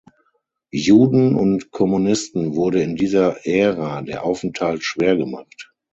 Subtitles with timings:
[0.73, 5.71] Juden und Kommunisten wurde in dieser Ära der Aufenthalt schwer gemacht.